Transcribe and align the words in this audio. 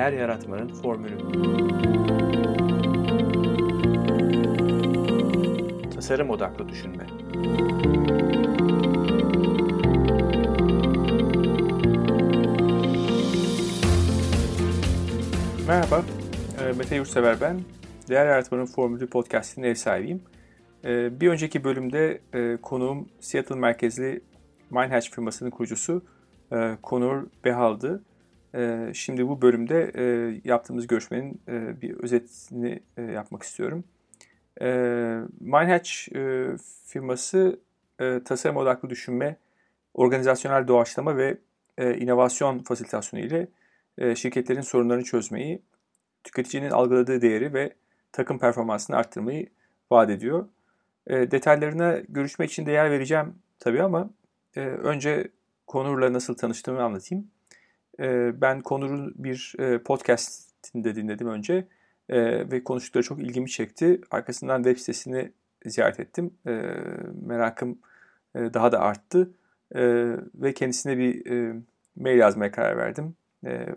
Değer 0.00 0.12
yaratmanın 0.12 0.68
formülü. 0.68 1.18
Tasarım 5.94 6.30
odaklı 6.30 6.68
düşünme. 6.68 7.06
Merhaba, 15.68 16.04
e, 16.60 16.72
Mete 16.72 16.96
Yurtsever 16.96 17.40
ben. 17.40 17.60
Değer 18.08 18.26
Yaratmanın 18.26 18.66
Formülü 18.66 19.06
podcast'inin 19.10 19.66
ev 19.66 19.74
sahibiyim. 19.74 20.22
E, 20.84 21.20
bir 21.20 21.28
önceki 21.28 21.64
bölümde 21.64 22.20
e, 22.34 22.56
konuğum 22.62 23.08
Seattle 23.20 23.54
merkezli 23.54 24.20
Mindhatch 24.70 25.10
firmasının 25.10 25.50
kurucusu 25.50 26.02
Konur 26.82 27.26
Behal'dı. 27.44 28.02
Şimdi 28.94 29.28
bu 29.28 29.42
bölümde 29.42 29.92
yaptığımız 30.44 30.86
görüşmenin 30.86 31.40
bir 31.82 31.94
özetini 31.94 32.80
yapmak 33.14 33.42
istiyorum. 33.42 33.84
Mindhatch 35.40 35.90
firması 36.86 37.60
tasarım 38.24 38.56
odaklı 38.56 38.90
düşünme, 38.90 39.36
organizasyonel 39.94 40.68
doğaçlama 40.68 41.16
ve 41.16 41.38
inovasyon 41.78 42.58
fasilitasyonu 42.58 43.22
ile 43.22 43.48
şirketlerin 44.14 44.60
sorunlarını 44.60 45.04
çözmeyi, 45.04 45.62
tüketicinin 46.24 46.70
algıladığı 46.70 47.22
değeri 47.22 47.54
ve 47.54 47.74
takım 48.12 48.38
performansını 48.38 48.96
arttırmayı 48.96 49.46
vaat 49.90 50.10
ediyor. 50.10 50.48
Detaylarına 51.08 51.98
görüşmek 52.08 52.50
için 52.50 52.66
de 52.66 52.72
yer 52.72 52.90
vereceğim 52.90 53.34
tabii 53.58 53.82
ama 53.82 54.10
önce 54.56 55.28
Konur'la 55.66 56.12
nasıl 56.12 56.34
tanıştığımı 56.34 56.82
anlatayım. 56.82 57.30
Ben 58.40 58.60
Konur'un 58.60 59.14
bir 59.16 59.54
podcastinde 59.84 60.96
dinledim 60.96 61.28
önce 61.28 61.66
ve 62.50 62.64
konuştukları 62.64 63.04
çok 63.04 63.20
ilgimi 63.20 63.50
çekti. 63.50 64.00
Arkasından 64.10 64.62
web 64.62 64.78
sitesini 64.78 65.32
ziyaret 65.66 66.00
ettim. 66.00 66.30
Merakım 67.26 67.78
daha 68.34 68.72
da 68.72 68.80
arttı 68.80 69.30
ve 70.34 70.54
kendisine 70.54 70.98
bir 70.98 71.26
mail 71.96 72.18
yazmaya 72.18 72.50
karar 72.50 72.76
verdim. 72.76 73.14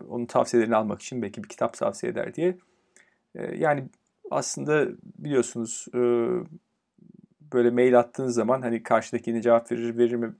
Onun 0.08 0.26
tavsiyelerini 0.26 0.76
almak 0.76 1.02
için 1.02 1.22
belki 1.22 1.44
bir 1.44 1.48
kitap 1.48 1.74
tavsiye 1.74 2.12
eder 2.12 2.34
diye. 2.34 2.58
Yani 3.56 3.84
aslında 4.30 4.88
biliyorsunuz 5.18 5.86
böyle 7.52 7.70
mail 7.70 7.98
attığınız 7.98 8.34
zaman 8.34 8.62
hani 8.62 8.82
karşıdakine 8.82 9.42
cevap 9.42 9.72
verir 9.72 9.98
verir 9.98 10.14
mi 10.14 10.34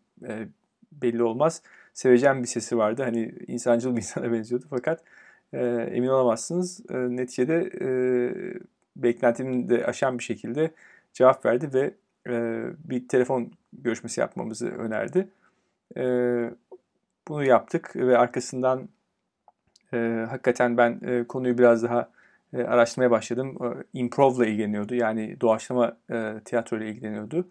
belli 0.93 1.23
olmaz. 1.23 1.63
Seveceğim 1.95 2.43
bir 2.43 2.49
sesi 2.49 2.79
vardı. 2.79 3.03
Hani 3.03 3.35
insancıl 3.47 3.91
bir 3.93 3.97
insana 4.03 4.33
benziyordu 4.33 4.67
fakat 4.71 5.05
e, 5.53 5.67
emin 5.67 6.09
olamazsınız. 6.09 6.91
E, 6.91 6.95
neticede 6.95 7.71
e, 7.81 7.89
beklentimin 8.97 9.69
de 9.69 9.87
aşan 9.87 10.19
bir 10.19 10.25
şekilde 10.25 10.71
cevap 11.13 11.47
verdi 11.47 11.71
ve 11.75 11.95
e, 12.29 12.65
bir 12.85 13.09
telefon 13.09 13.53
görüşmesi 13.73 14.21
yapmamızı 14.21 14.69
önerdi. 14.69 15.29
E, 15.97 16.05
bunu 17.29 17.45
yaptık 17.45 17.97
ve 17.97 18.19
arkasından 18.19 18.89
e, 19.93 20.27
hakikaten 20.31 20.77
ben 20.77 21.01
e, 21.07 21.25
konuyu 21.25 21.59
biraz 21.59 21.83
daha 21.83 22.11
e, 22.53 22.63
araştırmaya 22.63 23.11
başladım. 23.11 23.59
E, 23.65 23.99
improv'la 23.99 24.47
ilgileniyordu. 24.47 24.95
Yani 24.95 25.41
doğaçlama 25.41 25.97
e, 26.11 26.35
tiyatro 26.45 26.77
ile 26.77 26.89
ilgileniyordu. 26.89 27.49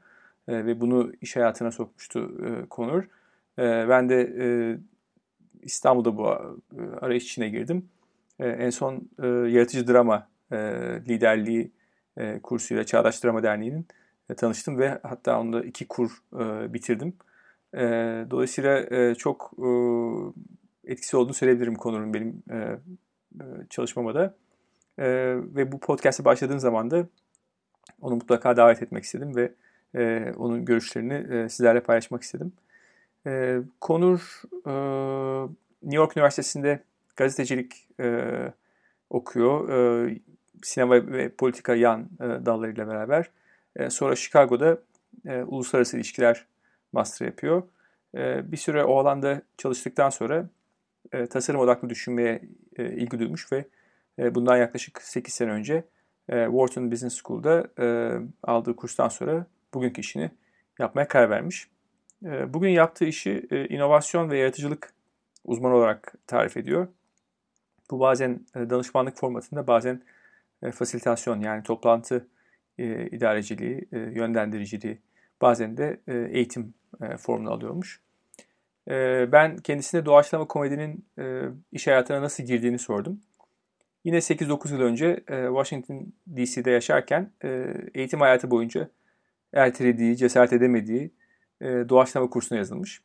E, 0.47 0.65
ve 0.65 0.81
bunu 0.81 1.11
iş 1.21 1.35
hayatına 1.35 1.71
sokmuştu 1.71 2.31
e, 2.45 2.65
Konur. 2.69 3.03
E, 3.59 3.89
ben 3.89 4.09
de 4.09 4.21
e, 4.39 4.45
İstanbul'da 5.61 6.17
bu 6.17 6.27
e, 6.27 6.95
arayış 7.01 7.23
içine 7.23 7.49
girdim. 7.49 7.89
E, 8.39 8.47
en 8.47 8.69
son 8.69 9.09
e, 9.23 9.27
yaratıcı 9.27 9.87
drama 9.87 10.27
liderliği 11.07 11.71
kursuyla 12.43 12.83
Çağdaş 12.83 13.23
Drama 13.23 13.43
Derneği'nin 13.43 13.87
tanıştım 14.37 14.77
ve 14.77 14.99
hatta 15.03 15.39
onda 15.39 15.63
iki 15.63 15.87
kur 15.87 16.23
bitirdim. 16.73 17.13
Dolayısıyla 18.31 19.15
çok 19.15 19.53
etkisi 20.83 21.17
olduğunu 21.17 21.33
söyleyebilirim 21.33 21.75
konunun 21.75 22.13
benim 22.13 22.43
e, 22.51 22.77
çalışmama 23.69 24.15
da. 24.15 24.35
Ve 25.55 25.71
bu 25.71 25.79
podcast'e 25.79 26.25
başladığım 26.25 26.59
zaman 26.59 26.91
da 26.91 27.07
onu 28.01 28.15
mutlaka 28.15 28.57
davet 28.57 28.83
etmek 28.83 29.03
istedim 29.03 29.35
ve 29.35 29.53
onun 30.37 30.65
görüşlerini 30.65 31.49
sizlerle 31.49 31.83
paylaşmak 31.83 32.23
istedim. 32.23 32.53
E, 33.27 33.59
Konur 33.81 34.41
e, 34.65 34.73
New 35.83 35.95
York 35.95 36.17
Üniversitesi'nde 36.17 36.83
gazetecilik 37.15 37.87
e, 37.99 38.29
okuyor. 39.09 39.69
E, 39.69 40.17
sinema 40.63 40.95
ve 40.95 41.29
politika 41.29 41.75
yan 41.75 42.09
e, 42.19 42.23
dallarıyla 42.23 42.87
beraber. 42.87 43.29
E, 43.75 43.89
sonra 43.89 44.15
Chicago'da 44.15 44.77
e, 45.25 45.43
uluslararası 45.43 45.97
ilişkiler 45.97 46.45
master 46.91 47.25
yapıyor. 47.25 47.63
E, 48.15 48.51
bir 48.51 48.57
süre 48.57 48.83
o 48.83 48.97
alanda 48.99 49.41
çalıştıktan 49.57 50.09
sonra 50.09 50.49
e, 51.11 51.25
tasarım 51.25 51.59
odaklı 51.59 51.89
düşünmeye 51.89 52.41
e, 52.77 52.85
ilgi 52.85 53.19
duymuş 53.19 53.51
ve 53.51 53.65
e, 54.19 54.35
bundan 54.35 54.57
yaklaşık 54.57 55.01
8 55.01 55.33
sene 55.33 55.51
önce 55.51 55.83
e, 56.29 56.45
Wharton 56.45 56.91
Business 56.91 57.21
School'da 57.23 57.67
e, 57.79 58.17
aldığı 58.43 58.75
kurstan 58.75 59.09
sonra 59.09 59.45
bugünkü 59.73 60.01
işini 60.01 60.31
yapmaya 60.79 61.07
karar 61.07 61.29
vermiş. 61.29 61.69
Ee, 62.25 62.53
bugün 62.53 62.69
yaptığı 62.69 63.05
işi 63.05 63.47
e, 63.51 63.67
inovasyon 63.67 64.29
ve 64.29 64.37
yaratıcılık 64.37 64.93
uzmanı 65.45 65.75
olarak 65.75 66.13
tarif 66.27 66.57
ediyor. 66.57 66.87
Bu 67.91 67.99
bazen 67.99 68.45
e, 68.55 68.69
danışmanlık 68.69 69.17
formatında 69.17 69.67
bazen 69.67 70.01
e, 70.63 70.71
fasilitasyon 70.71 71.39
yani 71.39 71.63
toplantı 71.63 72.27
idareciliği, 73.11 73.87
yönlendiriciliği 73.91 74.97
bazen 75.41 75.77
de 75.77 75.99
eğitim 76.07 76.73
formunu 77.17 77.51
alıyormuş. 77.51 78.01
Ben 79.31 79.57
kendisine 79.57 80.05
doğaçlama 80.05 80.47
komedinin 80.47 81.05
iş 81.71 81.87
hayatına 81.87 82.21
nasıl 82.21 82.43
girdiğini 82.43 82.79
sordum. 82.79 83.21
Yine 84.03 84.17
8-9 84.17 84.73
yıl 84.73 84.81
önce 84.81 85.23
Washington 85.27 86.13
DC'de 86.35 86.71
yaşarken 86.71 87.31
eğitim 87.93 88.21
hayatı 88.21 88.51
boyunca 88.51 88.89
ertelediği, 89.53 90.17
cesaret 90.17 90.53
edemediği 90.53 91.11
doğaçlama 91.89 92.29
kursuna 92.29 92.57
yazılmış. 92.57 93.01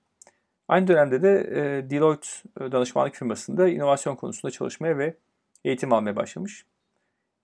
Aynı 0.68 0.86
dönemde 0.86 1.22
de 1.22 1.50
e, 1.50 1.90
Deloitte 1.90 2.28
e, 2.60 2.72
danışmanlık 2.72 3.14
firmasında 3.14 3.68
inovasyon 3.68 4.16
konusunda 4.16 4.50
çalışmaya 4.50 4.98
ve 4.98 5.14
eğitim 5.64 5.92
almaya 5.92 6.16
başlamış. 6.16 6.66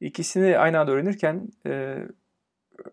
İkisini 0.01 0.59
aynı 0.59 0.81
anda 0.81 0.93
öğrenirken 0.93 1.49
e, 1.67 2.03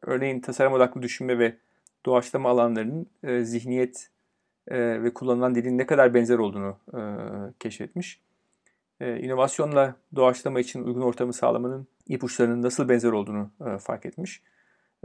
örneğin 0.01 0.39
tasarım 0.39 0.73
odaklı 0.73 1.01
düşünme 1.01 1.39
ve 1.39 1.57
doğaçlama 2.05 2.49
alanlarının 2.49 3.07
e, 3.23 3.43
zihniyet 3.43 4.09
e, 4.67 5.03
ve 5.03 5.13
kullanılan 5.13 5.55
dilin 5.55 5.77
ne 5.77 5.85
kadar 5.85 6.13
benzer 6.13 6.37
olduğunu 6.37 6.77
e, 6.93 6.99
keşfetmiş. 7.59 8.21
E, 8.99 9.19
inovasyonla 9.19 9.95
doğaçlama 10.15 10.59
için 10.59 10.83
uygun 10.83 11.01
ortamı 11.01 11.33
sağlamanın 11.33 11.87
ipuçlarının 12.07 12.61
nasıl 12.61 12.89
benzer 12.89 13.11
olduğunu 13.11 13.51
e, 13.65 13.77
fark 13.77 14.05
etmiş. 14.05 14.41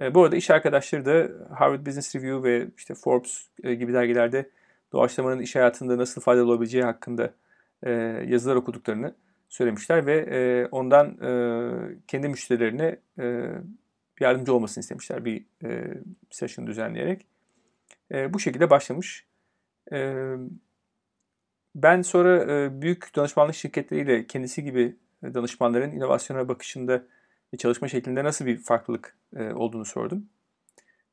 E, 0.01 0.15
bu 0.15 0.25
arada 0.25 0.37
iş 0.37 0.51
arkadaşları 0.51 1.05
da 1.05 1.29
Harvard 1.55 1.87
Business 1.87 2.17
Review 2.17 2.51
ve 2.51 2.69
işte 2.77 2.95
Forbes 2.95 3.49
e, 3.63 3.75
gibi 3.75 3.93
dergilerde 3.93 4.51
doğaçlamanın 4.93 5.41
iş 5.41 5.57
hayatında 5.57 5.99
nasıl 5.99 6.21
faydalı 6.21 6.51
olabileceği 6.51 6.85
hakkında 6.85 7.35
e, 7.83 7.91
yazılar 8.29 8.57
okuduklarını 8.57 9.15
söylemişler 9.49 10.07
ve 10.07 10.69
ondan 10.71 11.17
kendi 12.07 12.29
müşterilerine 12.29 12.97
yardımcı 14.21 14.55
olmasını 14.55 14.83
istemişler 14.83 15.25
bir 15.25 15.45
session 16.31 16.67
düzenleyerek. 16.67 17.27
Bu 18.13 18.41
şekilde 18.41 18.71
başlamış. 18.71 19.27
Ben 21.75 22.03
sonra 22.03 22.71
büyük 22.83 23.17
danışmanlık 23.17 23.55
şirketleriyle 23.55 24.27
kendisi 24.27 24.65
gibi 24.65 24.97
danışmanların 25.23 25.93
inovasyona 25.93 26.49
bakışında 26.49 27.03
çalışma 27.59 27.89
şeklinde 27.89 28.25
nasıl 28.25 28.47
bir 28.47 28.59
farklılık 28.59 29.17
e, 29.37 29.53
olduğunu 29.53 29.85
sordum. 29.85 30.27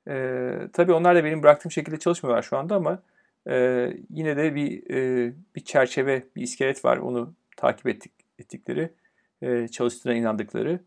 E, 0.07 0.51
tabii 0.74 0.94
onlar 0.94 1.15
da 1.15 1.24
benim 1.24 1.44
bıraktığım 1.44 1.71
şekilde 1.71 2.00
çalışmıyorlar 2.00 2.44
şu 2.44 2.57
anda 2.57 2.75
ama 2.75 3.03
e, 3.50 3.89
yine 4.09 4.38
de 4.38 4.56
bir 4.56 4.89
e, 4.91 5.33
bir 5.56 5.63
çerçeve, 5.63 6.24
bir 6.35 6.41
iskelet 6.41 6.85
var 6.85 6.97
onu 6.97 7.33
takip 7.57 7.88
ettik, 7.88 8.12
ettikleri, 8.39 8.94
e, 9.41 9.68
çalıştığına 9.68 10.13
inandıkları. 10.13 10.80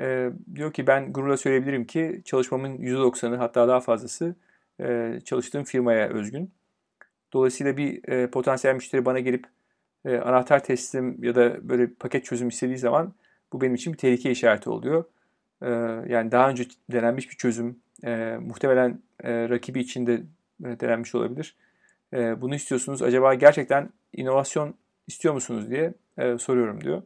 E, 0.00 0.30
diyor 0.54 0.72
ki 0.72 0.86
ben 0.86 1.12
gururla 1.12 1.36
söyleyebilirim 1.36 1.84
ki 1.84 2.22
çalışmamın 2.24 2.78
%90'ı 2.78 3.36
hatta 3.36 3.68
daha 3.68 3.80
fazlası 3.80 4.34
e, 4.80 5.18
çalıştığım 5.24 5.64
firmaya 5.64 6.08
özgün. 6.08 6.50
Dolayısıyla 7.32 7.76
bir 7.76 8.08
e, 8.08 8.30
potansiyel 8.30 8.74
müşteri 8.74 9.04
bana 9.04 9.20
gelip 9.20 9.46
e, 10.04 10.16
anahtar 10.16 10.64
teslim 10.64 11.24
ya 11.24 11.34
da 11.34 11.68
böyle 11.68 11.86
paket 11.94 12.24
çözüm 12.24 12.48
istediği 12.48 12.78
zaman 12.78 13.14
bu 13.52 13.60
benim 13.60 13.74
için 13.74 13.92
bir 13.92 13.98
tehlike 13.98 14.30
işareti 14.30 14.70
oluyor. 14.70 15.04
E, 15.62 15.70
yani 16.08 16.32
daha 16.32 16.50
önce 16.50 16.66
denenmiş 16.92 17.30
bir 17.30 17.36
çözüm 17.36 17.80
e, 18.04 18.38
muhtemelen 18.40 19.02
e, 19.22 19.48
rakibi 19.48 19.80
için 19.80 20.06
de 20.06 20.22
e, 20.64 20.80
denenmiş 20.80 21.14
olabilir. 21.14 21.56
E, 22.12 22.40
bunu 22.40 22.54
istiyorsunuz. 22.54 23.02
Acaba 23.02 23.34
gerçekten 23.34 23.90
inovasyon 24.12 24.74
istiyor 25.06 25.34
musunuz 25.34 25.70
diye 25.70 25.94
e, 26.18 26.38
soruyorum 26.38 26.80
diyor. 26.80 27.02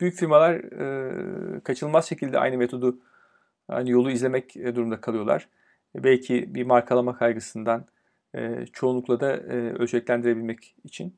Büyük 0.00 0.14
firmalar 0.16 0.62
kaçınılmaz 1.64 2.08
şekilde 2.08 2.38
aynı 2.38 2.58
metodu, 2.58 2.98
aynı 3.68 3.90
yolu 3.90 4.10
izlemek 4.10 4.54
durumunda 4.54 5.00
kalıyorlar. 5.00 5.48
Belki 5.94 6.54
bir 6.54 6.62
markalama 6.66 7.18
kaygısından, 7.18 7.86
çoğunlukla 8.72 9.20
da 9.20 9.36
ölçeklendirebilmek 9.78 10.76
için. 10.84 11.16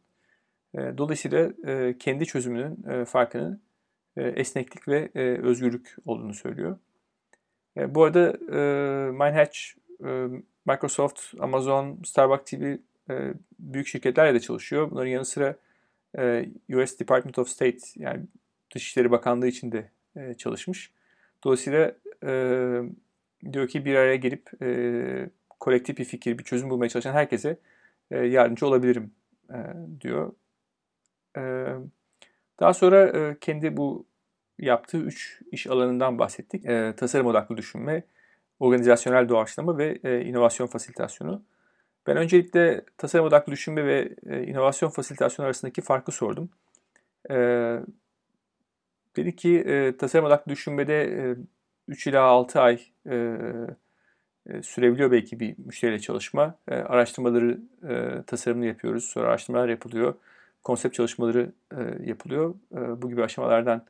E, 0.76 0.99
dolayısıyla 0.99 1.52
e, 1.67 1.99
kendi 1.99 2.26
çözümünün 2.26 2.84
e, 2.90 3.05
farkını 3.05 3.61
e, 4.17 4.23
esneklik 4.23 4.88
ve 4.88 5.11
özgürlük 5.43 5.96
olduğunu 6.05 6.34
söylüyor. 6.34 6.78
Bu 7.76 8.05
arada 8.05 8.32
Minehatch, 9.12 9.58
e, 10.05 10.26
Microsoft, 10.67 11.34
Amazon, 11.40 12.02
Starbucks 12.05 12.50
gibi 12.50 12.78
büyük 13.58 13.87
şirketlerle 13.87 14.34
de 14.34 14.40
çalışıyor. 14.40 14.90
Bunların 14.90 15.11
yanı 15.11 15.25
sıra 15.25 15.56
US 16.75 16.99
Department 17.00 17.38
of 17.38 17.49
State 17.49 17.78
yani 17.96 18.25
Dışişleri 18.75 19.11
Bakanlığı 19.11 19.46
için 19.46 19.73
de 19.73 19.90
çalışmış. 20.38 20.93
Dolayısıyla 21.44 21.94
diyor 23.52 23.69
ki 23.69 23.84
bir 23.84 23.94
araya 23.94 24.17
gelip 24.17 24.50
kolektif 25.61 25.99
bir 25.99 26.05
fikir, 26.05 26.38
bir 26.38 26.44
çözüm 26.44 26.70
bulmaya 26.70 26.88
çalışan 26.88 27.12
herkese 27.12 27.58
yardımcı 28.11 28.67
olabilirim 28.67 29.11
diyor. 30.00 30.32
Daha 32.61 32.75
sonra 32.75 33.35
kendi 33.41 33.77
bu 33.77 34.06
yaptığı 34.59 34.99
üç 34.99 35.43
iş 35.53 35.67
alanından 35.67 36.19
bahsettik. 36.19 36.65
Tasarım 36.97 37.27
odaklı 37.27 37.56
düşünme, 37.56 38.03
organizasyonel 38.61 39.29
doğaçlama 39.29 39.79
ve 39.79 40.25
inovasyon 40.25 40.67
fasilitasyonu. 40.67 41.43
Ben 42.06 42.17
öncelikle 42.17 42.85
tasarım 42.99 43.27
odaklı 43.27 43.53
düşünme 43.53 43.87
ve 43.87 44.17
inovasyon 44.47 44.91
fasilitasyonu 44.91 45.47
arasındaki 45.47 45.83
farkı 45.83 46.12
sordum. 46.12 46.50
Dedi 49.17 49.37
ki 49.37 49.94
tasarım 49.99 50.25
odaklı 50.25 50.53
düşünmede 50.53 51.03
e, 51.03 51.37
3 51.88 52.06
ila 52.06 52.23
6 52.23 52.61
ay 52.61 52.81
sürebiliyor 54.62 55.11
belki 55.11 55.41
bir 55.41 55.55
müşteriyle 55.59 56.00
çalışma. 56.00 56.59
Araştırmaları, 56.69 57.61
tasarımını 58.27 58.67
yapıyoruz. 58.67 59.05
Sonra 59.05 59.27
araştırmalar 59.29 59.69
yapılıyor. 59.69 60.15
Konsept 60.67 60.95
çalışmaları 60.95 61.53
e, 61.73 62.09
yapılıyor. 62.09 62.55
E, 62.73 63.03
bu 63.03 63.09
gibi 63.09 63.25
aşamalardan 63.25 63.87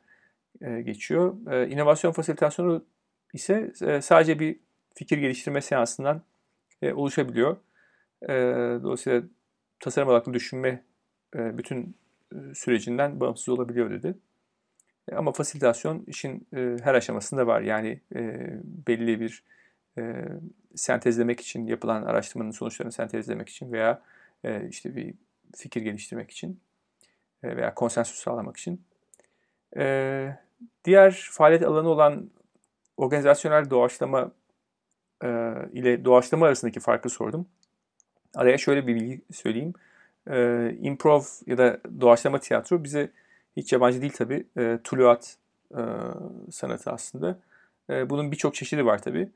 e, 0.61 0.81
geçiyor. 0.81 1.51
E, 1.51 1.69
inovasyon 1.69 2.11
fasilitasyonu 2.11 2.85
ise 3.33 3.71
e, 3.81 4.01
sadece 4.01 4.39
bir 4.39 4.59
fikir 4.95 5.17
geliştirme 5.17 5.61
seansından 5.61 6.21
e, 6.81 6.93
oluşabiliyor. 6.93 7.57
E, 8.21 8.33
dolayısıyla 8.83 9.23
tasarım 9.79 10.09
odaklı 10.09 10.33
düşünme 10.33 10.83
e, 11.35 11.57
bütün 11.57 11.95
e, 12.33 12.53
sürecinden 12.53 13.19
bağımsız 13.19 13.49
olabiliyor 13.49 13.91
dedi. 13.91 14.15
E, 15.11 15.15
ama 15.15 15.31
fasilitasyon 15.31 16.03
işin 16.07 16.47
e, 16.55 16.77
her 16.83 16.93
aşamasında 16.93 17.47
var. 17.47 17.61
Yani 17.61 18.01
e, 18.15 18.49
belli 18.87 19.19
bir 19.19 19.43
e, 19.97 20.25
sentezlemek 20.75 21.39
için 21.39 21.65
yapılan 21.65 22.03
araştırmanın 22.03 22.51
sonuçlarını 22.51 22.91
sentezlemek 22.91 23.49
için 23.49 23.71
veya 23.71 24.01
e, 24.43 24.69
işte 24.69 24.95
bir 24.95 25.13
fikir 25.55 25.81
geliştirmek 25.81 26.31
için 26.31 26.59
veya 27.43 27.73
konsensüs 27.73 28.19
sağlamak 28.19 28.57
için. 28.57 28.81
E, 29.77 30.35
diğer 30.85 31.29
faaliyet 31.31 31.63
alanı 31.63 31.89
olan 31.89 32.29
organizasyonel 32.97 33.69
doğaçlama 33.69 34.31
e, 35.23 35.27
ile 35.73 36.05
doğaçlama 36.05 36.45
arasındaki 36.45 36.79
farkı 36.79 37.09
sordum. 37.09 37.47
Araya 38.35 38.57
şöyle 38.57 38.87
bir 38.87 38.95
bilgi 38.95 39.21
söyleyeyim. 39.31 39.73
E, 40.29 40.69
improv 40.81 41.21
ya 41.45 41.57
da 41.57 41.79
doğaçlama 42.01 42.39
tiyatro 42.39 42.83
bize 42.83 43.11
hiç 43.57 43.73
yabancı 43.73 44.01
değil 44.01 44.13
tabii. 44.17 44.47
E, 44.57 44.79
tuluat 44.83 45.37
e, 45.71 45.81
sanatı 46.51 46.91
aslında. 46.91 47.39
E, 47.89 48.09
bunun 48.09 48.31
birçok 48.31 48.55
çeşidi 48.55 48.85
var 48.85 49.01
tabii. 49.01 49.29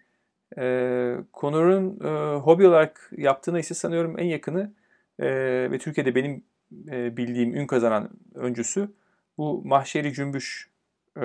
E, 0.58 1.16
Connor'un 1.34 2.00
e, 2.04 2.38
hobi 2.38 2.68
olarak 2.68 3.12
yaptığına 3.18 3.60
ise 3.60 3.74
sanıyorum 3.74 4.20
en 4.20 4.26
yakını 4.26 4.72
e, 5.20 5.28
ve 5.72 5.78
Türkiye'de 5.78 6.16
benim 6.16 6.44
e, 6.88 7.18
bildiğim 7.18 7.56
ün 7.56 7.68
kazanan 7.68 8.10
öncüsü 8.36 8.90
bu 9.38 9.62
Mahşeri 9.66 10.14
Cümbüş 10.14 10.70
e, 11.18 11.24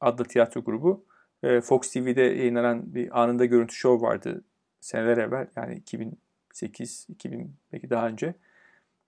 adlı 0.00 0.24
tiyatro 0.24 0.64
grubu. 0.64 1.04
E, 1.42 1.60
Fox 1.60 1.92
TV'de 1.92 2.22
yayınlanan 2.22 2.94
bir 2.94 3.22
anında 3.22 3.44
görüntü 3.44 3.74
show 3.74 4.06
vardı 4.06 4.44
seneler 4.80 5.16
evvel 5.16 5.46
yani 5.56 5.74
2008, 5.74 7.06
2000 7.08 7.54
belki 7.72 7.90
daha 7.90 8.08
önce. 8.08 8.34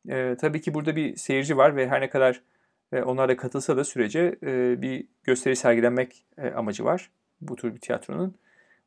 E, 0.08 0.36
tabii 0.40 0.60
ki 0.60 0.74
burada 0.74 0.96
bir 0.96 1.16
seyirci 1.16 1.56
var 1.56 1.76
ve 1.76 1.88
her 1.88 2.00
ne 2.00 2.10
kadar 2.10 2.42
e, 2.92 3.02
onlar 3.02 3.36
katılsa 3.36 3.76
da 3.76 3.84
sürece 3.84 4.38
e, 4.42 4.82
bir 4.82 5.06
gösteri 5.24 5.56
sergilenmek 5.56 6.26
e, 6.38 6.50
amacı 6.50 6.84
var 6.84 7.10
bu 7.40 7.56
tür 7.56 7.74
bir 7.74 7.80
tiyatronun. 7.80 8.34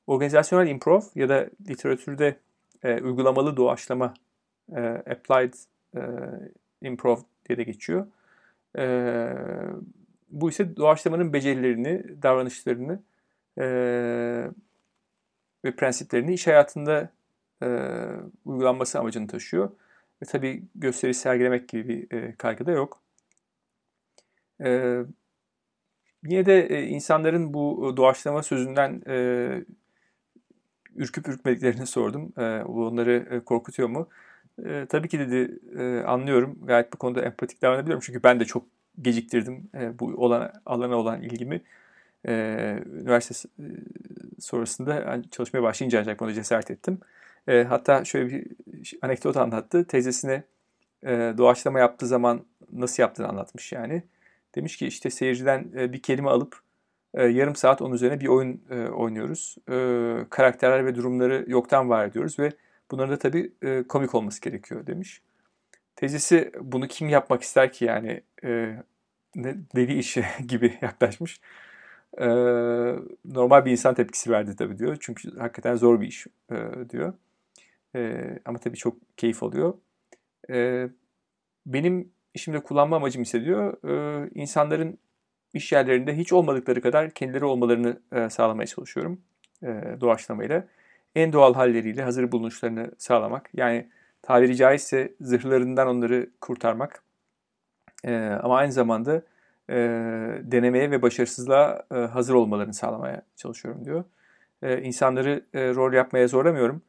Organizasyonel 0.07 0.67
improv 0.67 1.01
ya 1.15 1.29
da 1.29 1.49
literatürde 1.69 2.35
e, 2.83 3.01
uygulamalı 3.01 3.57
doğaçlama 3.57 4.13
e, 4.75 4.79
applied 4.81 5.53
e, 5.95 6.01
improv 6.81 7.17
diye 7.49 7.57
de 7.57 7.63
geçiyor. 7.63 8.07
E, 8.77 8.83
bu 10.29 10.49
ise 10.49 10.75
doğaçlamanın 10.77 11.33
becerilerini, 11.33 12.21
davranışlarını 12.23 12.99
e, 13.57 13.65
ve 15.65 15.75
prensiplerini 15.75 16.33
iş 16.33 16.47
hayatında 16.47 17.09
e, 17.63 17.67
uygulanması 18.45 18.99
amacını 18.99 19.27
taşıyor. 19.27 19.71
Ve 20.23 20.25
tabii 20.25 20.63
gösteri 20.75 21.13
sergilemek 21.13 21.69
gibi 21.69 21.87
bir 21.87 22.17
e, 22.17 22.35
kaygı 22.35 22.65
da 22.65 22.71
yok. 22.71 23.01
E, 24.63 24.99
yine 26.23 26.45
de 26.45 26.67
e, 26.67 26.83
insanların 26.87 27.53
bu 27.53 27.93
doğaçlama 27.97 28.43
sözünden 28.43 29.01
e, 29.07 29.15
ürküp 30.95 31.27
ürkmediklerini 31.27 31.85
sordum. 31.87 32.33
E, 32.37 32.63
onları 32.63 33.27
e, 33.31 33.39
korkutuyor 33.39 33.89
mu? 33.89 34.09
E, 34.65 34.85
tabii 34.89 35.07
ki 35.07 35.19
dedi 35.19 35.59
e, 35.79 36.03
anlıyorum. 36.03 36.59
Gayet 36.63 36.93
bu 36.93 36.97
konuda 36.97 37.21
empatik 37.21 37.61
davranabiliyorum. 37.61 38.01
Çünkü 38.05 38.23
ben 38.23 38.39
de 38.39 38.45
çok 38.45 38.65
geciktirdim 39.01 39.69
e, 39.75 39.99
bu 39.99 40.05
olan, 40.05 40.53
alana 40.65 40.95
olan 40.95 41.21
ilgimi. 41.21 41.61
E, 42.27 42.33
üniversite 42.85 43.49
sonrasında 44.39 45.03
hani 45.05 45.29
çalışmaya 45.29 45.63
başlayınca 45.63 45.99
ancak 45.99 46.19
buna 46.19 46.33
cesaret 46.33 46.71
ettim. 46.71 46.99
E, 47.47 47.63
hatta 47.63 48.05
şöyle 48.05 48.29
bir 48.29 48.47
anekdot 49.01 49.37
anlattı. 49.37 49.87
Teyzesine 49.87 50.43
e, 51.03 51.33
doğaçlama 51.37 51.79
yaptığı 51.79 52.07
zaman 52.07 52.45
nasıl 52.71 53.03
yaptığını 53.03 53.27
anlatmış 53.27 53.71
yani. 53.71 54.03
Demiş 54.55 54.77
ki 54.77 54.87
işte 54.87 55.09
seyirciden 55.09 55.67
e, 55.77 55.93
bir 55.93 56.01
kelime 56.01 56.29
alıp 56.29 56.59
e, 57.13 57.23
yarım 57.23 57.55
saat 57.55 57.81
onun 57.81 57.93
üzerine 57.93 58.19
bir 58.19 58.27
oyun 58.27 58.61
e, 58.69 58.87
oynuyoruz. 58.87 59.55
E, 59.69 59.75
karakterler 60.29 60.85
ve 60.85 60.95
durumları 60.95 61.45
yoktan 61.47 61.89
var 61.89 62.07
ediyoruz 62.07 62.39
ve 62.39 62.51
bunların 62.91 63.15
da 63.15 63.19
tabii 63.19 63.51
komik 63.87 64.15
olması 64.15 64.41
gerekiyor 64.41 64.87
demiş. 64.87 65.21
Teyzesi 65.95 66.51
bunu 66.61 66.87
kim 66.87 67.09
yapmak 67.09 67.41
ister 67.41 67.73
ki 67.73 67.85
yani 67.85 68.21
ne, 69.35 69.55
deli 69.75 69.99
işi 69.99 70.25
gibi 70.47 70.77
yaklaşmış. 70.81 71.41
Normal 73.25 73.65
bir 73.65 73.71
insan 73.71 73.93
tepkisi 73.93 74.31
verdi 74.31 74.55
tabii 74.55 74.77
diyor. 74.77 74.97
Çünkü 74.99 75.37
hakikaten 75.37 75.75
zor 75.75 76.01
bir 76.01 76.07
iş 76.07 76.27
diyor. 76.89 77.13
Ama 78.45 78.59
tabii 78.59 78.77
çok 78.77 79.17
keyif 79.17 79.43
alıyor. 79.43 79.73
Benim 81.65 82.11
işimde 82.33 82.59
kullanma 82.59 82.95
amacım 82.95 83.21
ise 83.21 83.45
diyor 83.45 83.77
insanların 84.35 84.97
iş 85.53 85.71
yerlerinde 85.71 86.17
hiç 86.17 86.33
olmadıkları 86.33 86.81
kadar 86.81 87.11
kendileri 87.11 87.45
olmalarını 87.45 87.99
sağlamaya 88.29 88.67
çalışıyorum 88.67 89.21
e, 89.63 89.67
doğaçlamayla. 90.01 90.67
En 91.15 91.33
doğal 91.33 91.53
halleriyle 91.53 92.03
hazır 92.03 92.31
bulunuşlarını 92.31 92.91
sağlamak. 92.97 93.49
Yani 93.53 93.87
tabiri 94.21 94.55
caizse 94.55 95.13
zırhlarından 95.21 95.87
onları 95.87 96.29
kurtarmak. 96.41 97.03
E, 98.05 98.15
ama 98.43 98.57
aynı 98.57 98.71
zamanda 98.71 99.21
e, 99.69 99.75
denemeye 100.43 100.91
ve 100.91 101.01
başarısızlığa 101.01 101.85
e, 101.91 101.95
hazır 101.95 102.33
olmalarını 102.33 102.73
sağlamaya 102.73 103.21
çalışıyorum 103.35 103.85
diyor. 103.85 104.03
E, 104.61 104.81
insanları 104.81 105.45
e, 105.53 105.75
rol 105.75 105.93
yapmaya 105.93 106.27
zorlamıyorum. 106.27 106.81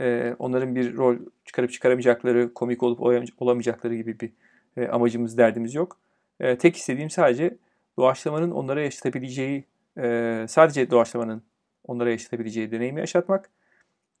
E, 0.00 0.36
onların 0.38 0.74
bir 0.74 0.96
rol 0.96 1.16
çıkarıp 1.44 1.72
çıkaramayacakları, 1.72 2.54
komik 2.54 2.82
olup 2.82 3.00
olamayacakları 3.38 3.94
gibi 3.94 4.20
bir 4.20 4.32
e, 4.76 4.88
amacımız, 4.88 5.38
derdimiz 5.38 5.74
yok. 5.74 5.98
E, 6.40 6.58
tek 6.58 6.76
istediğim 6.76 7.10
sadece 7.10 7.56
doğaçlamanın 7.98 8.50
onlara 8.50 8.82
yaşatabileceği, 8.82 9.64
e, 9.98 10.44
sadece 10.48 10.90
doğaçlamanın 10.90 11.42
onlara 11.84 12.10
yaşatabileceği 12.10 12.70
deneyimi 12.70 13.00
yaşatmak, 13.00 13.50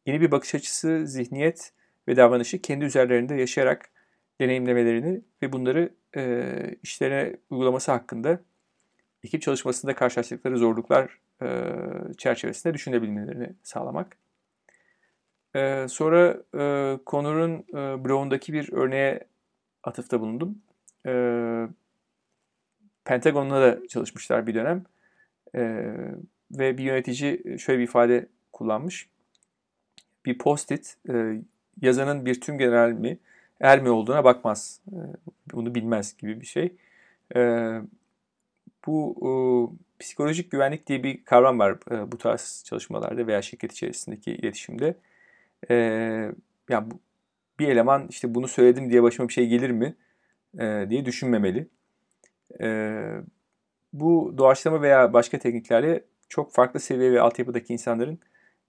yeni 0.06 0.20
bir 0.20 0.30
bakış 0.30 0.54
açısı, 0.54 1.06
zihniyet 1.06 1.72
ve 2.08 2.16
davranışı 2.16 2.62
kendi 2.62 2.84
üzerlerinde 2.84 3.34
yaşayarak 3.34 3.90
deneyimlemelerini 4.40 5.20
ve 5.42 5.52
bunları 5.52 5.94
e, 6.16 6.76
işlerine 6.82 7.36
uygulaması 7.50 7.92
hakkında 7.92 8.40
ekip 9.24 9.42
çalışmasında 9.42 9.94
karşılaştıkları 9.94 10.58
zorluklar 10.58 11.18
e, 11.42 11.72
çerçevesinde 12.18 12.74
düşünebilmelerini 12.74 13.52
sağlamak. 13.62 14.16
E, 15.56 15.86
sonra 15.88 16.36
e, 16.54 16.98
Connor'un 17.06 17.64
e, 17.68 18.04
blogundaki 18.04 18.52
bir 18.52 18.72
örneğe 18.72 19.20
atıfta 19.82 20.20
bulundum. 20.20 20.58
E, 21.06 21.12
Pentagon'la 23.04 23.60
da 23.60 23.88
çalışmışlar 23.88 24.46
bir 24.46 24.54
dönem. 24.54 24.84
E, 25.54 25.60
ve 26.50 26.78
bir 26.78 26.84
yönetici 26.84 27.58
şöyle 27.58 27.78
bir 27.78 27.84
ifade 27.84 28.26
kullanmış. 28.52 29.08
Bir 30.26 30.38
post-it 30.38 30.96
e, 31.08 31.40
yazanın 31.80 32.26
bir 32.26 32.40
tüm 32.40 32.58
general 32.58 32.90
mi, 32.90 33.18
er 33.60 33.82
mi 33.82 33.90
olduğuna 33.90 34.24
bakmaz. 34.24 34.80
E, 34.88 34.98
bunu 35.52 35.74
bilmez 35.74 36.16
gibi 36.16 36.40
bir 36.40 36.46
şey. 36.46 36.72
E, 37.36 37.40
bu 38.86 39.16
e, 39.22 39.30
psikolojik 39.98 40.50
güvenlik 40.50 40.86
diye 40.86 41.02
bir 41.02 41.24
kavram 41.24 41.58
var 41.58 41.78
e, 41.90 42.12
bu 42.12 42.18
tarz 42.18 42.62
çalışmalarda 42.66 43.26
veya 43.26 43.42
şirket 43.42 43.72
içerisindeki 43.72 44.32
iletişimde. 44.32 44.96
E, 45.70 45.74
yani 46.68 46.90
bu, 46.90 47.00
bir 47.58 47.68
eleman 47.68 48.06
işte 48.10 48.34
bunu 48.34 48.48
söyledim 48.48 48.90
diye 48.90 49.02
başıma 49.02 49.28
bir 49.28 49.32
şey 49.32 49.46
gelir 49.48 49.70
mi 49.70 49.94
e, 50.58 50.86
diye 50.90 51.04
düşünmemeli. 51.04 51.68
E, 52.60 52.98
bu 53.92 54.34
doğaçlama 54.38 54.82
veya 54.82 55.12
başka 55.12 55.38
tekniklerle 55.38 56.04
çok 56.28 56.52
farklı 56.52 56.80
seviye 56.80 57.12
ve 57.12 57.20
altyapıdaki 57.20 57.72
insanların 57.72 58.18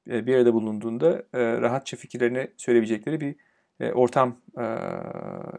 bir 0.08 0.36
arada 0.36 0.54
bulunduğunda 0.54 1.24
e, 1.34 1.62
rahatça 1.62 1.98
fikirlerini 1.98 2.48
söyleyebilecekleri 2.58 3.22
bir 3.22 3.36
e, 3.80 3.92
ortam 3.92 4.38
e, 4.58 4.64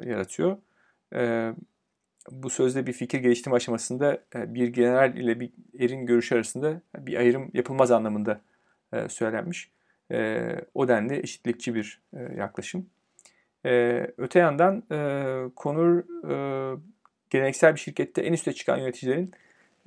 yaratıyor. 0.09 0.57
E, 1.15 1.53
bu 2.31 2.51
sözde 2.51 2.87
bir 2.87 2.93
fikir 2.93 3.19
geliştirme 3.19 3.57
aşamasında 3.57 4.19
e, 4.35 4.55
bir 4.55 4.69
general 4.69 5.17
ile 5.17 5.41
bir 5.41 5.51
erin 5.79 6.07
görüşü 6.07 6.35
arasında 6.35 6.81
bir 6.99 7.17
ayrım 7.17 7.51
yapılmaz 7.55 7.91
anlamında 7.91 8.41
e, 8.93 9.09
söylenmiş. 9.09 9.71
E, 10.13 10.49
o 10.75 10.89
denli 10.89 11.19
eşitlikçi 11.19 11.75
bir 11.75 12.01
e, 12.17 12.21
yaklaşım. 12.37 12.87
E, 13.67 14.07
öte 14.19 14.39
yandan 14.39 14.83
e, 14.93 14.99
Konur 15.57 15.99
e, 16.31 16.77
geleneksel 17.31 17.75
bir 17.75 17.81
şirkette 17.81 18.23
en 18.23 18.33
üste 18.33 18.53
çıkan 18.53 18.79
yöneticilerin 18.79 19.33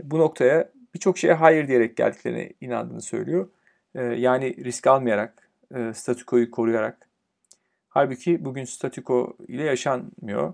bu 0.04 0.20
noktaya 0.20 0.70
birçok 0.94 1.18
şeye 1.18 1.34
hayır 1.34 1.68
diyerek 1.68 1.98
geldiklerine 1.98 2.54
inandığını 2.62 3.02
söylüyor. 3.02 3.50
E, 3.96 4.04
yani 4.04 4.66
risk 4.66 4.88
almayarak, 4.88 5.50
e, 5.76 5.94
statükoyu 5.94 6.52
koruyarak. 6.52 7.10
Halbuki 7.90 8.46
bugün 8.46 8.64
statüko 8.64 9.38
ile 9.48 9.64
yaşanmıyor. 9.64 10.54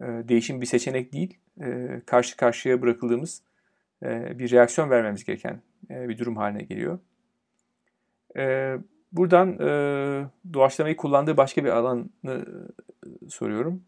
E, 0.00 0.04
değişim 0.04 0.60
bir 0.60 0.66
seçenek 0.66 1.12
değil, 1.12 1.38
e, 1.60 2.00
karşı 2.06 2.36
karşıya 2.36 2.82
bırakıldığımız 2.82 3.42
e, 4.02 4.38
bir 4.38 4.50
reaksiyon 4.50 4.90
vermemiz 4.90 5.24
gereken 5.24 5.60
e, 5.90 6.08
bir 6.08 6.18
durum 6.18 6.36
haline 6.36 6.62
geliyor. 6.62 6.98
Buradan 9.12 9.58
e, 9.60 10.26
doğaçlamayı 10.52 10.96
kullandığı 10.96 11.36
başka 11.36 11.64
bir 11.64 11.68
alanı 11.68 12.08
e, 12.26 12.36
soruyorum. 13.28 13.82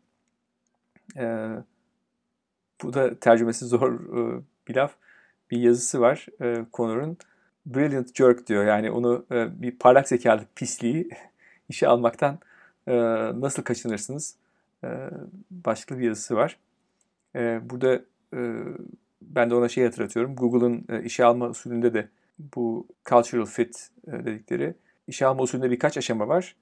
Bu 2.83 2.95
da 2.95 3.19
tercümesi 3.21 3.65
zor 3.65 4.01
bir 4.69 4.75
laf. 4.75 4.95
Bir 5.51 5.59
yazısı 5.59 6.01
var 6.01 6.27
e. 6.43 6.65
Brilliant 7.67 8.15
jerk 8.15 8.47
diyor. 8.47 8.65
Yani 8.65 8.91
onu 8.91 9.27
e, 9.33 9.63
bir 9.63 9.79
parlak 9.79 10.09
zekalı 10.09 10.43
pisliği 10.57 11.09
işe 11.69 11.89
almaktan 11.89 12.39
e, 12.87 12.95
nasıl 13.41 13.63
kaçınırsınız? 13.63 14.37
E, 14.85 14.89
başka 15.51 15.99
bir 15.99 16.05
yazısı 16.05 16.37
var. 16.37 16.59
E, 17.37 17.61
burada 17.71 17.95
e, 18.35 18.41
ben 19.23 19.51
de 19.51 19.55
ona 19.55 19.69
şey 19.69 19.85
hatırlatıyorum. 19.85 20.37
Google'ın 20.37 20.85
e, 20.89 21.03
işe 21.03 21.25
alma 21.25 21.49
usulünde 21.49 21.95
de 21.95 22.09
bu 22.39 22.87
cultural 23.05 23.47
fit 23.47 23.89
e, 24.07 24.13
dedikleri 24.13 24.75
işe 25.09 25.27
alma 25.27 25.43
usulünde 25.43 25.71
birkaç 25.71 25.99
aşama 25.99 26.29
var. 26.29 26.57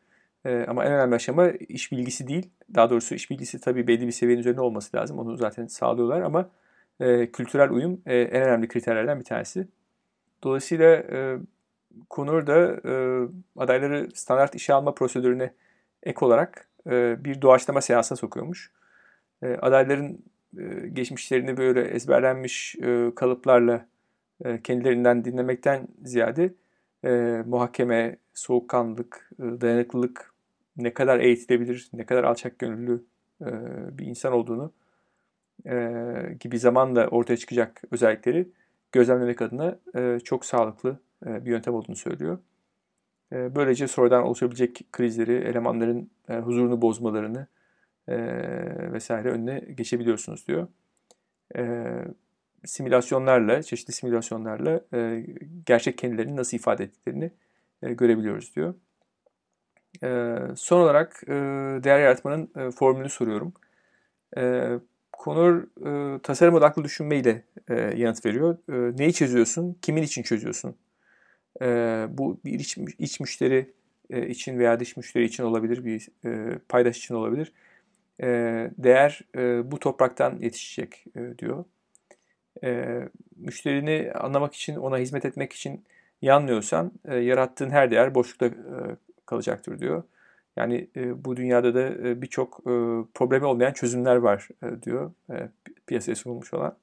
E, 0.44 0.64
ama 0.68 0.84
en 0.84 0.92
önemli 0.92 1.14
aşama 1.14 1.50
iş 1.50 1.92
bilgisi 1.92 2.28
değil. 2.28 2.50
Daha 2.74 2.90
doğrusu 2.90 3.14
iş 3.14 3.30
bilgisi 3.30 3.60
tabii 3.60 3.86
belli 3.86 4.06
bir 4.06 4.12
seviyenin 4.12 4.40
üzerinde 4.40 4.60
olması 4.60 4.96
lazım. 4.96 5.18
Onu 5.18 5.36
zaten 5.36 5.66
sağlıyorlar 5.66 6.20
ama 6.20 6.50
e, 7.00 7.32
kültürel 7.32 7.70
uyum 7.70 8.02
e, 8.06 8.16
en 8.16 8.42
önemli 8.42 8.68
kriterlerden 8.68 9.20
bir 9.20 9.24
tanesi. 9.24 9.68
Dolayısıyla 10.42 10.94
e, 10.94 11.38
Kunur 12.10 12.46
da 12.46 12.80
e, 12.88 12.92
adayları 13.56 14.08
standart 14.14 14.54
işe 14.54 14.74
alma 14.74 14.94
prosedürüne 14.94 15.54
ek 16.02 16.24
olarak 16.24 16.68
e, 16.86 17.24
bir 17.24 17.42
doğaçlama 17.42 17.80
seansına 17.80 18.16
sokuyormuş. 18.16 18.72
E, 19.42 19.46
adayların 19.46 20.24
e, 20.58 20.88
geçmişlerini 20.88 21.56
böyle 21.56 21.80
ezberlenmiş 21.80 22.76
e, 22.82 23.12
kalıplarla 23.16 23.86
e, 24.44 24.62
kendilerinden 24.62 25.24
dinlemekten 25.24 25.88
ziyade 26.04 26.54
e, 27.04 27.42
muhakeme, 27.46 28.16
soğukkanlılık, 28.34 29.30
e, 29.38 29.60
dayanıklılık 29.60 30.34
ne 30.76 30.94
kadar 30.94 31.20
eğitilebilir, 31.20 31.90
ne 31.92 32.06
kadar 32.06 32.24
alçak 32.24 32.58
gönüllü 32.58 33.04
e, 33.40 33.48
bir 33.98 34.06
insan 34.06 34.32
olduğunu 34.32 34.72
e, 35.66 35.96
gibi 36.40 36.58
zamanla 36.58 37.08
ortaya 37.08 37.36
çıkacak 37.36 37.82
özellikleri 37.90 38.48
gözlemlemek 38.92 39.42
adına 39.42 39.78
e, 39.94 40.20
çok 40.20 40.44
sağlıklı 40.44 41.00
e, 41.26 41.44
bir 41.44 41.50
yöntem 41.50 41.74
olduğunu 41.74 41.96
söylüyor. 41.96 42.38
E, 43.32 43.54
böylece 43.54 43.88
sonradan 43.88 44.22
oluşabilecek 44.22 44.86
krizleri, 44.92 45.32
elemanların 45.32 46.10
huzurunu 46.28 46.82
bozmalarını 46.82 47.46
vesaire 48.92 49.30
önüne 49.30 49.58
geçebiliyorsunuz 49.58 50.46
diyor. 50.48 50.68
Simülasyonlarla, 52.64 53.62
çeşitli 53.62 53.92
simülasyonlarla 53.92 54.80
gerçek 55.66 55.98
kendilerini 55.98 56.36
nasıl 56.36 56.56
ifade 56.56 56.84
ettiklerini 56.84 57.30
görebiliyoruz 57.82 58.56
diyor. 58.56 58.74
Son 60.56 60.80
olarak 60.80 61.22
değer 61.84 62.00
yaratmanın 62.00 62.70
formülünü 62.70 63.08
soruyorum. 63.08 63.52
Konur 65.22 65.62
e, 65.86 66.18
tasarım 66.22 66.54
odaklı 66.54 66.84
düşünmeyle 66.84 67.44
e, 67.68 67.74
yanıt 67.74 68.26
veriyor. 68.26 68.58
E, 68.68 68.96
neyi 68.98 69.12
çözüyorsun, 69.12 69.78
kimin 69.82 70.02
için 70.02 70.22
çözüyorsun? 70.22 70.76
E, 71.62 71.66
bu 72.10 72.40
bir 72.44 72.60
iç, 72.60 72.78
iç 72.98 73.20
müşteri 73.20 73.70
e, 74.10 74.28
için 74.28 74.58
veya 74.58 74.80
dış 74.80 74.96
müşteri 74.96 75.24
için 75.24 75.42
olabilir, 75.42 75.84
bir 75.84 76.08
e, 76.24 76.58
paydaş 76.68 76.98
için 76.98 77.14
olabilir. 77.14 77.52
E, 78.22 78.26
değer 78.78 79.20
e, 79.36 79.70
bu 79.70 79.78
topraktan 79.78 80.38
yetişecek 80.40 81.04
e, 81.16 81.38
diyor. 81.38 81.64
E, 82.64 83.00
müşterini 83.36 84.12
anlamak 84.14 84.54
için, 84.54 84.76
ona 84.76 84.98
hizmet 84.98 85.24
etmek 85.24 85.52
için 85.52 85.84
yanmıyorsan 86.22 86.92
e, 87.04 87.16
yarattığın 87.16 87.70
her 87.70 87.90
değer 87.90 88.14
boşlukta 88.14 88.46
e, 88.46 88.52
kalacaktır 89.26 89.78
diyor. 89.78 90.02
Yani 90.56 90.90
e, 90.96 91.24
bu 91.24 91.36
dünyada 91.36 91.74
da 91.74 92.08
e, 92.08 92.22
birçok 92.22 92.60
e, 92.60 92.72
problemi 93.14 93.44
olmayan 93.44 93.72
çözümler 93.72 94.16
var 94.16 94.48
e, 94.62 94.82
diyor 94.82 95.12
e, 95.30 95.48
piyasaya 95.86 96.14
sunulmuş 96.14 96.54
olan. 96.54 96.76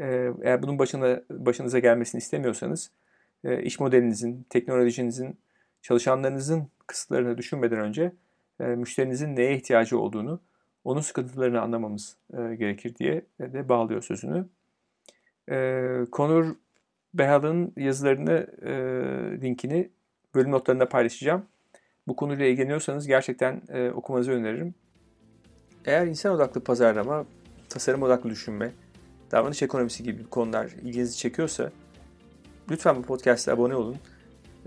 E, 0.00 0.30
eğer 0.42 0.62
bunun 0.62 0.78
başına 0.78 1.22
başınıza 1.30 1.78
gelmesini 1.78 2.18
istemiyorsanız 2.18 2.90
e, 3.44 3.62
iş 3.62 3.80
modelinizin, 3.80 4.46
teknolojinizin, 4.50 5.36
çalışanlarınızın 5.82 6.68
kısıtlarını 6.86 7.38
düşünmeden 7.38 7.78
önce 7.78 8.12
e, 8.60 8.64
müşterinizin 8.64 9.36
neye 9.36 9.56
ihtiyacı 9.56 9.98
olduğunu, 9.98 10.40
onun 10.84 11.00
sıkıntılarını 11.00 11.60
anlamamız 11.60 12.16
e, 12.32 12.54
gerekir 12.54 12.96
diye 12.96 13.22
de 13.40 13.68
bağlıyor 13.68 14.02
sözünü. 14.02 14.46
E, 15.50 15.86
Konur 16.12 16.54
Behal'ın 17.14 17.72
yazılarını, 17.76 18.46
e, 18.62 18.72
linkini 19.42 19.90
bölüm 20.34 20.50
notlarında 20.50 20.88
paylaşacağım. 20.88 21.46
Bu 22.08 22.16
konuyla 22.16 22.46
ilgileniyorsanız 22.46 23.06
gerçekten 23.06 23.62
e, 23.68 23.90
okumanızı 23.90 24.32
öneririm. 24.32 24.74
Eğer 25.84 26.06
insan 26.06 26.34
odaklı 26.34 26.64
pazarlama, 26.64 27.26
tasarım 27.68 28.02
odaklı 28.02 28.30
düşünme, 28.30 28.72
davranış 29.30 29.62
ekonomisi 29.62 30.02
gibi 30.02 30.24
konular 30.24 30.70
ilginizi 30.82 31.16
çekiyorsa 31.16 31.72
lütfen 32.70 32.96
bu 32.96 33.02
podcast'a 33.02 33.52
abone 33.52 33.74
olun. 33.74 33.96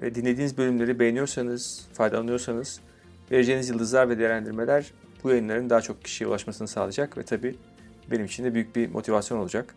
E, 0.01 0.15
dinlediğiniz 0.15 0.57
bölümleri 0.57 0.99
beğeniyorsanız, 0.99 1.87
faydalanıyorsanız 1.93 2.81
vereceğiniz 3.31 3.69
yıldızlar 3.69 4.09
ve 4.09 4.19
değerlendirmeler 4.19 4.91
bu 5.23 5.29
yayınların 5.29 5.69
daha 5.69 5.81
çok 5.81 6.03
kişiye 6.03 6.27
ulaşmasını 6.27 6.67
sağlayacak 6.67 7.17
ve 7.17 7.23
tabii 7.23 7.55
benim 8.11 8.25
için 8.25 8.43
de 8.43 8.53
büyük 8.53 8.75
bir 8.75 8.89
motivasyon 8.89 9.37
olacak. 9.37 9.75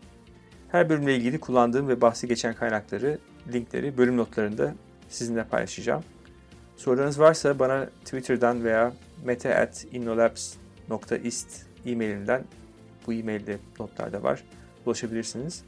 Her 0.69 0.89
bölümle 0.89 1.15
ilgili 1.15 1.39
kullandığım 1.39 1.87
ve 1.87 2.01
bahsi 2.01 2.27
geçen 2.27 2.53
kaynakları, 2.53 3.17
linkleri 3.53 3.97
bölüm 3.97 4.17
notlarında 4.17 4.75
sizinle 5.09 5.43
paylaşacağım. 5.43 6.03
Sorularınız 6.75 7.19
varsa 7.19 7.59
bana 7.59 7.89
Twitter'dan 8.05 8.63
veya 8.63 8.93
mete.innolabs.ist 9.25 11.65
e-mailimden 11.85 12.43
bu 13.07 13.13
e-mailde 13.13 13.57
notlarda 13.79 14.23
var. 14.23 14.43
Ulaşabilirsiniz. 14.85 15.63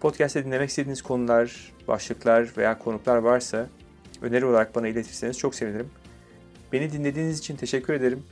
Podcast'te 0.00 0.44
dinlemek 0.44 0.68
istediğiniz 0.68 1.02
konular, 1.02 1.72
başlıklar 1.88 2.48
veya 2.56 2.78
konuklar 2.78 3.16
varsa 3.16 3.68
öneri 4.22 4.44
olarak 4.44 4.74
bana 4.74 4.88
iletirseniz 4.88 5.38
çok 5.38 5.54
sevinirim. 5.54 5.90
Beni 6.72 6.92
dinlediğiniz 6.92 7.38
için 7.38 7.56
teşekkür 7.56 7.94
ederim. 7.94 8.22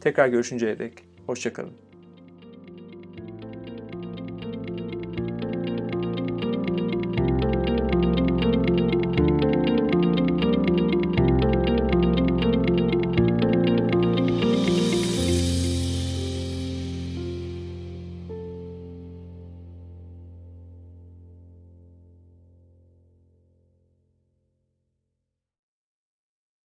Tekrar 0.00 0.28
görüşünceye 0.28 0.78
dek 0.78 1.04
hoşçakalın. 1.26 1.87